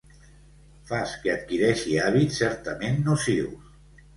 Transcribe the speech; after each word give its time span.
Fas 0.91 1.13
que 1.25 1.31
adquireixi 1.35 1.99
hàbits 2.07 2.41
certament 2.45 2.99
nocius. 3.11 3.73